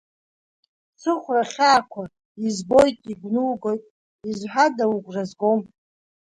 [1.01, 2.03] Сыхәра хьаақәа,
[2.47, 3.81] избоит, игәнугоит,
[4.29, 5.61] изҳәада, угәра згом?